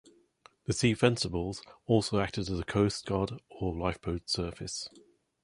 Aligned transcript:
The 0.65 0.73
Sea 0.73 0.95
Fencibles 0.95 1.61
also 1.85 2.19
acted 2.19 2.49
as 2.49 2.59
a 2.59 2.63
coastguard 2.63 3.39
or 3.51 3.75
lifeboat 3.77 4.31
service. 4.31 4.89